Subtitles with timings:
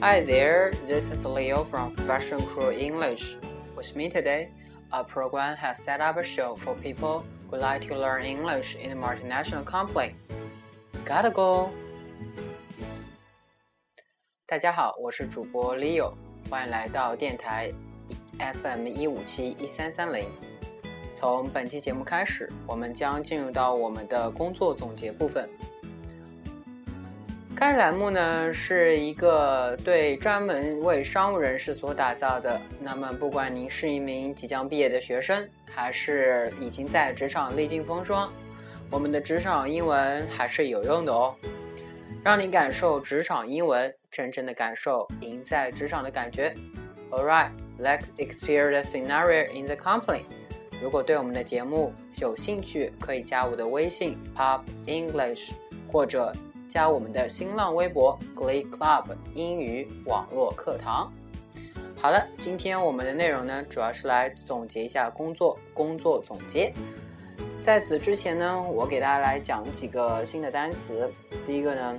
[0.00, 3.36] Hi there, this is Leo from Fashion Crew English.
[3.76, 4.50] With me today,
[4.90, 8.92] our program has set up a show for people who like to learn English in
[8.92, 10.14] a multinational company.
[11.04, 11.70] Gotta go!
[14.46, 16.12] 大家好，我是主播 Leo，
[16.48, 17.72] 欢迎来到电台
[18.38, 20.24] FM 一五七一三三零。
[21.14, 25.48] 从本期节目开始，我们将进入到我们的工作总结部分。
[27.55, 32.59] 该栏目呢是一个对专门为商务人士所打造的。
[32.79, 38.33] 那么，不管您是一名即将毕业的学生，还是已经在职场历尽风霜，
[38.89, 41.35] 我们的职场英文还是有用的哦，
[42.23, 46.55] 让你感受职场英文，真正的感受赢在职场的感觉。
[47.11, 50.23] All right, let's experience the scenario in the company.
[50.81, 55.51] 如果对我们的节目有兴趣，可以加我的微信 Pop English，
[55.91, 56.33] 或者。
[56.71, 61.11] 加我们的新浪微博 Glee Club 英语网络课堂。
[61.99, 66.73] 好了，今天我们的内容呢，主要是来总结一下工作，工作总结。
[67.59, 71.11] 在此之前呢，我给大家来讲几个新的单词。
[71.45, 71.93] 第一个呢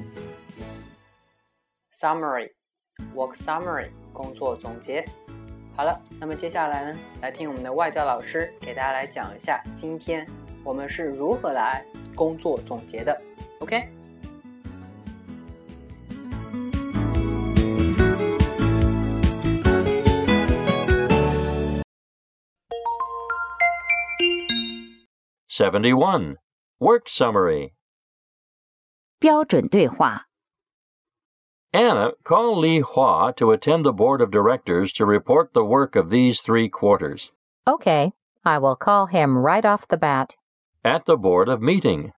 [1.94, 5.04] ，summary，work summary，工作总结。
[5.76, 10.26] 好了，那么接下来呢，来听我们的外教老师给大家来讲一下，今天
[10.64, 11.84] 我们是如何来
[12.16, 13.20] 工作总结的。
[13.58, 13.86] OK。
[25.51, 26.37] 71.
[26.79, 27.73] Work Summary
[29.19, 30.27] 标准对话
[31.73, 36.09] Anna, call Li Hua to attend the board of directors to report the work of
[36.09, 37.31] these three quarters.
[37.67, 38.13] Okay,
[38.45, 40.35] I will call him right off the bat.
[40.83, 42.13] At the board of meeting.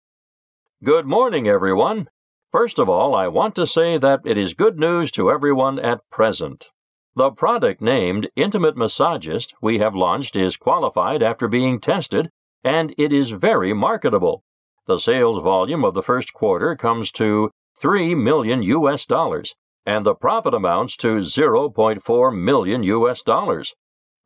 [0.84, 2.10] Good morning, everyone.
[2.52, 6.08] First of all, I want to say that it is good news to everyone at
[6.10, 6.68] present.
[7.16, 12.30] The product named Intimate Massagist we have launched is qualified after being tested
[12.65, 14.45] and it is very marketable.
[14.87, 17.51] The sales volume of the first quarter comes to
[17.81, 23.75] 3 million US dollars, and the profit amounts to 0.4 million US dollars.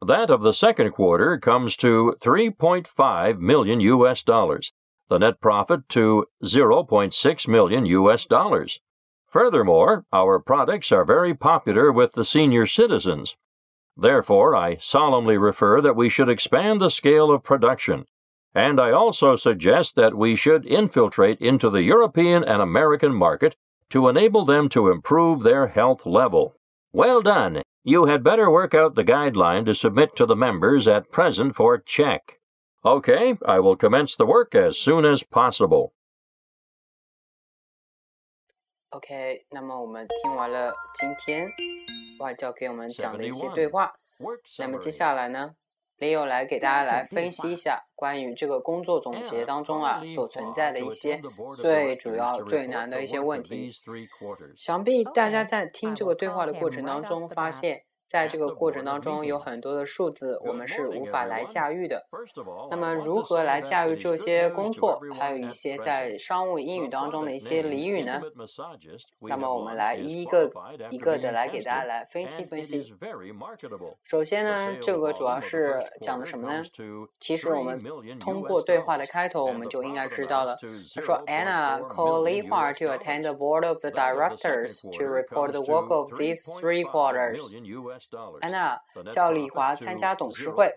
[0.05, 4.73] That of the second quarter comes to 3.5 million US dollars,
[5.09, 8.81] the net profit to 0.6 million US dollars.
[9.27, 13.37] Furthermore, our products are very popular with the senior citizens.
[13.97, 18.05] Therefore, I solemnly refer that we should expand the scale of production
[18.56, 23.56] and I also suggest that we should infiltrate into the European and American market
[23.90, 26.56] to enable them to improve their health level.
[26.94, 27.62] Well done!
[27.84, 31.78] You had better work out the guideline to submit to the members at present for
[31.78, 32.40] check.
[32.84, 35.94] Okay, I will commence the work as soon as possible.
[38.90, 41.50] OK，那么我们听完了今天
[42.20, 43.94] 外教给我们讲的一些对话，
[44.60, 45.56] 那么接下来呢
[45.99, 51.21] ？Leo 来给大家来分析一下关于这个工作总结当中啊所存在的一些
[51.57, 53.71] 最主要最难的一些问题。
[54.57, 57.87] 想必大家在听这个对话的过程当中发现。
[58.09, 62.07] 在这个过程当中，有很多的数字我们是无法来驾驭的。
[62.71, 68.23] 那么，如何来驾驭这些工作，还有一些在商务英语当中的一些俚语呢？
[69.23, 70.51] 那么，我们来一个
[70.91, 72.95] 一个的来给大家来分析分析。
[74.05, 76.63] 首先呢，这个主要是讲的什么呢？
[77.19, 77.83] 其实我们
[78.21, 80.57] 通过对话的开头，我们就应该知道了。
[80.95, 86.13] 他说：“Anna called Li Hua to attend the board of the directors to report the work of
[86.15, 87.57] these three quarters。”
[88.41, 88.81] 安娜
[89.11, 90.71] 叫李华参加董事会，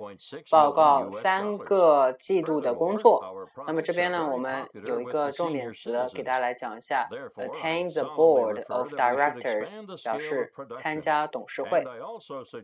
[0.49, 3.21] 报告三个季度的工作。
[3.67, 11.83] 那么这边呢，我们有一个重点词给大家来讲一下：attain the board of directors，表示参加董事会。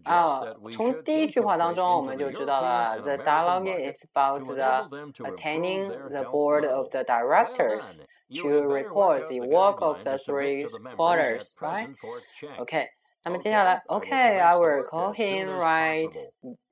[0.03, 0.41] 啊，
[0.71, 4.89] 从第一句话当中我们就知道了，the dialogue is about the
[5.23, 7.97] attaining the board of the directors
[8.29, 12.94] to report the work of the three quarters，right？OK。
[13.24, 16.12] 那么接下来，OK，I will call him right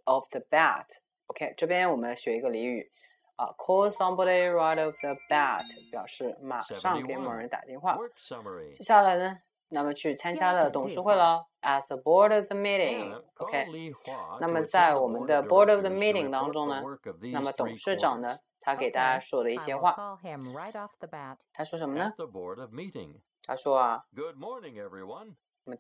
[0.05, 2.91] off the bat。OK，这边我们学一个俚语
[3.37, 7.99] 啊，call somebody right off the bat 表示马上给某人打电话。
[8.73, 9.39] 接下来呢，
[9.69, 13.67] 那么去参加了董事会了，as a board of the meeting。OK，
[14.41, 16.83] 那么在我们的 board of the meeting 当中呢，
[17.31, 19.95] 那么董事长呢，他给大家说的一些话，
[21.53, 22.15] 他说什么呢？
[23.47, 24.03] 他说啊。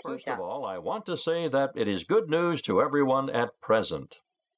[0.01, 3.59] First of all, I want to say that it is good news to everyone at
[3.59, 4.15] present.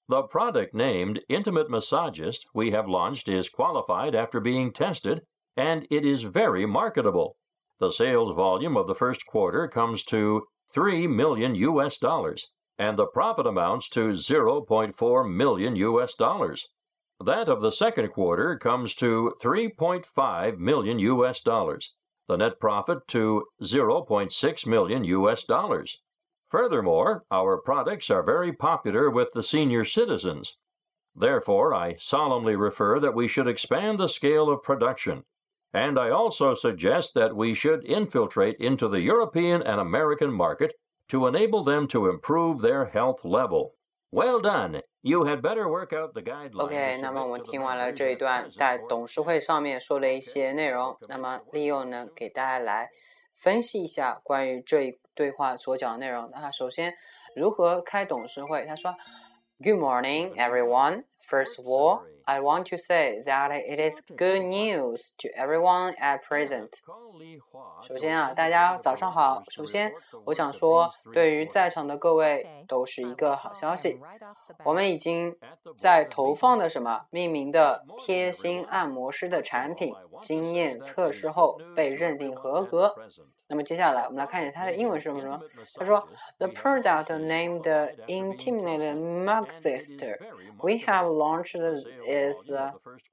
[0.08, 5.24] The product named Intimate Massagist we have launched is qualified after being tested,
[5.58, 7.38] and it is very marketable.
[7.80, 12.46] The sales volume of the first quarter comes to 3 million US dollars,
[12.78, 16.68] and the profit amounts to 0.4 million US dollars.
[17.20, 21.94] That of the second quarter comes to 3.5 million US dollars,
[22.28, 26.00] the net profit to 0.6 million US dollars.
[26.50, 30.58] Furthermore, our products are very popular with the senior citizens.
[31.16, 35.24] Therefore, I solemnly refer that we should expand the scale of production,
[35.74, 40.74] and I also suggest that we should infiltrate into the European and American market
[41.10, 43.76] to enable them to improve their health level.
[44.16, 44.82] Well done.
[45.02, 46.58] You had better work out the guidelines.
[46.58, 52.90] OK，那么我们听完了这一段在董事会上面说的一些内容，那么利用呢给大家来
[53.36, 56.30] 分析一下关于这一对话所讲的内容。
[56.32, 56.94] 那首先
[57.36, 58.66] 如何开董事会？
[58.66, 58.96] 他说。
[59.58, 61.06] Good morning, everyone.
[61.22, 66.22] First of all, I want to say that it is good news to everyone at
[66.28, 66.70] present.
[67.88, 69.44] 首先啊，大家早上好。
[69.48, 69.94] 首先，
[70.26, 74.00] 我想说，对于在场的各位都是一个好消息。
[74.64, 75.38] 我们已经
[75.78, 82.96] 在投放的什么命名的贴心按摩师的产品经验测试后被认定合格。
[83.49, 85.41] 那么接下来我们来看一下它的英文是什么？
[85.75, 86.07] 他说：“
[86.39, 87.63] The product named
[88.07, 88.95] Intimate
[89.25, 90.17] Maxist
[90.63, 91.57] we have launched
[92.07, 92.53] is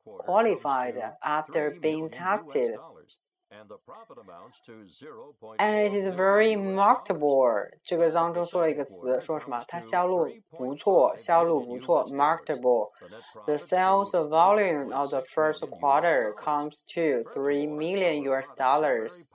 [0.05, 2.77] qualified after being tested
[5.59, 7.69] And it is very marketable。
[7.81, 9.63] 这个当中说了一个词，说什么？
[9.69, 19.29] 它销路不错，销路不错，marketable。The sales volume of the first quarter comes to three million US dollars,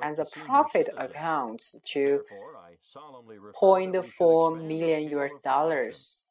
[0.00, 2.24] and the profit accounts to
[3.52, 6.21] point four million US dollars.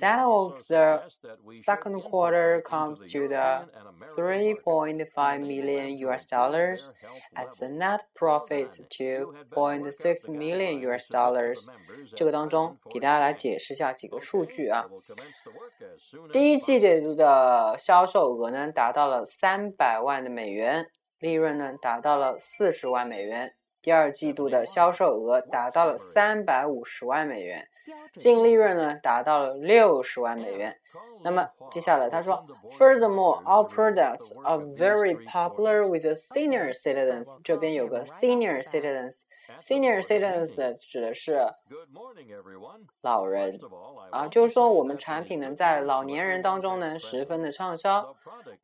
[0.00, 1.08] That of the
[1.52, 3.68] second quarter comes to the
[4.16, 6.92] 3.5 million US dollars,
[7.34, 11.70] and the net profit to 0.6 million US dollars。
[12.16, 14.84] 这个当中给大家来解释一下几个数据啊。
[16.32, 20.88] 第一季度的销售额呢达到了三百万的美元，
[21.20, 23.54] 利润呢达到了四十万美元。
[23.80, 27.68] 第二季度的销售额达到了三百五十万美元。
[28.15, 30.77] 净利润呢达到了六十万美元。
[31.23, 37.39] 那么接下来他说，Furthermore, our products are very popular with the senior citizens。
[37.43, 41.39] 这边有个 senior citizens。Senior citizens 指的是
[43.01, 43.59] 老人
[44.11, 48.15] 啊，就是说我们产品呢在老年人当中呢十分的畅销。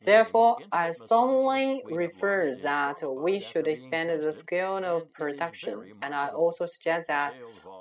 [0.04, 6.66] Therefore, I solemnly refer that we should expand the scale of production, and I also
[6.66, 7.34] suggest that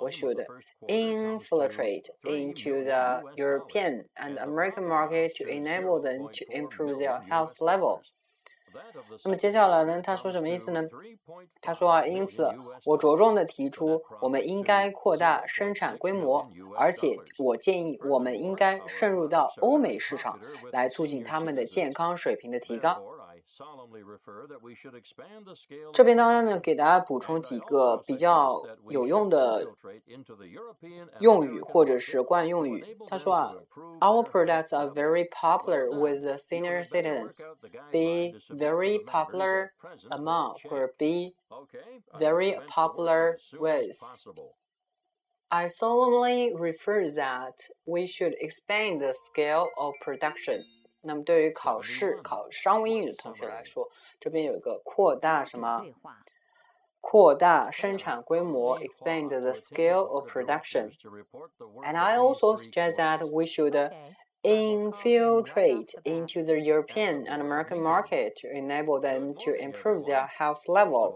[0.04, 0.44] we should
[0.86, 8.00] infiltrate into the European and American market to enable them to improve their health level.
[9.24, 10.02] 那么接下来呢？
[10.02, 10.82] 他说什么意思呢？
[11.60, 12.52] 他说啊，因此
[12.84, 16.44] 我着重的提出，我们应该扩大生产规模，
[16.76, 20.40] 而且我建议我们应该渗入到欧美市场，
[20.72, 23.00] 来促进他们的健康水平的提高。
[25.93, 29.67] 这边当然呢，给大家补充几个比较有用的
[31.19, 32.97] 用语或者是惯用语。
[33.07, 33.53] 他说啊，
[33.99, 37.39] Our products are very popular with the senior citizens.
[37.91, 39.71] Be very popular
[40.09, 41.33] among 或者 be
[42.19, 43.97] very popular with.
[45.49, 50.63] I solemnly refer that we should expand the scale of production.
[51.03, 53.89] 那么对于考试考商务英语的同学来说，
[54.19, 55.85] 这边有一个扩大什么？
[57.01, 60.91] 扩大生产规模，expand the scale of production.
[61.81, 63.89] And I also suggest that we should
[64.43, 71.15] infiltrate into the European and American market to enable them to improve their health level.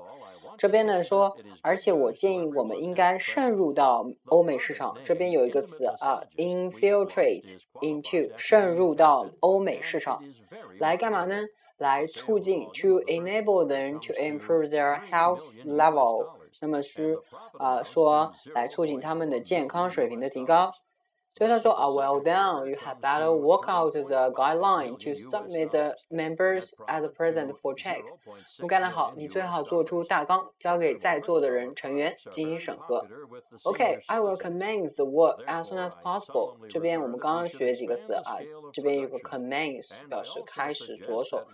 [0.59, 4.97] 这边呢说，而且我建议我们应该渗入到欧美市场。
[5.05, 10.23] 这边有一个词啊，infiltrate into，渗入到欧美市场，
[10.81, 11.37] 来干嘛呢？
[11.79, 16.27] 来促进，to enable them to improve their health level。
[16.61, 17.17] 那么是
[17.57, 20.73] 啊，说来促进他们的健康水平的提高。
[21.38, 27.76] 所以他说啊，Well done, you have better work out the guideline to submit the members as present for
[27.76, 28.04] check。
[28.62, 33.04] 你干得好，你最好做出大纲，交给在座的人成员进行审核。
[33.64, 36.68] OK, I will commence the work as soon as possible。
[36.70, 38.38] 这边我们刚刚学几个词啊，
[38.72, 41.48] 这边有个 commence 表示开始着手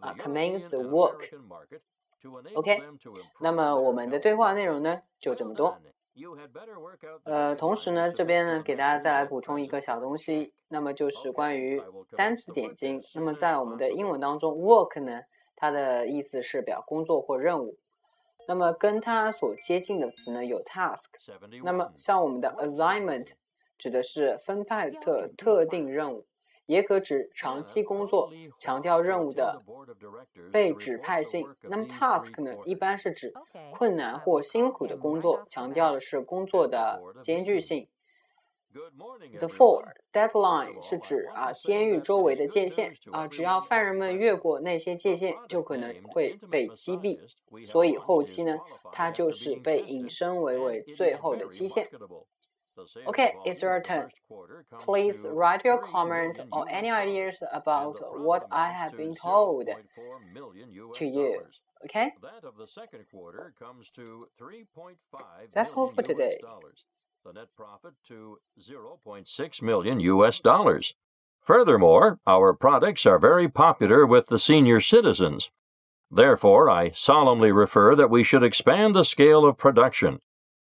[0.00, 2.82] 啊，commence the work。OK，
[3.40, 5.78] 那么我们的对话内容呢就这么多。
[7.23, 11.81] 呃，同时呢，这边呢给大家再来补充一个小东西，那么就是关于
[12.15, 13.01] 单词点睛。
[13.15, 15.21] 那么在我们的英文当中，work 呢，
[15.55, 17.77] 它的意思是表工作或任务。
[18.47, 21.05] 那么跟它所接近的词呢有 task。
[21.63, 23.29] 那么像我们的 assignment
[23.77, 26.25] 指的是分派特特定任务，
[26.65, 29.61] 也可指长期工作，强调任务的
[30.51, 31.47] 被指派性。
[31.61, 33.33] 那么 task 呢，一般是指
[33.71, 37.87] 困难或辛苦的工作，强调的是工作的艰巨性。
[39.37, 47.19] The four deadline 是指啊监狱周围的界限啊，只要犯人们越过那些界限，就可能会被击毙。
[47.67, 48.57] 所以后期呢，
[48.91, 51.85] 它就是被引申为为最后的期限。
[53.07, 54.09] Okay, it's your turn.
[54.79, 59.69] Please write your comment or any ideas about what I have been told
[60.95, 61.41] to you.
[61.85, 62.11] Okay?
[65.53, 66.39] That's all for today
[67.25, 70.93] the net profit to 0.6 million US dollars.
[71.41, 75.49] Furthermore, our products are very popular with the senior citizens.
[76.11, 80.19] Therefore, I solemnly refer that we should expand the scale of production,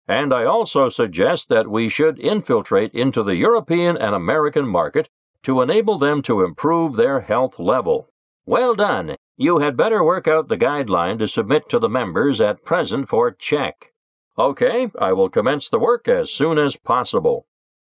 [0.08, 5.08] and I also suggest that we should infiltrate into the European and American market
[5.42, 8.08] to enable them to improve their health level.
[8.46, 9.16] Well done!
[9.36, 13.30] You had better work out the guideline to submit to the members at present for
[13.30, 13.92] check.
[14.38, 17.46] Okay, I will commence the work as soon as possible.